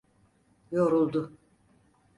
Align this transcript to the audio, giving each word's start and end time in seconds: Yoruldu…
Yoruldu… 0.71 1.33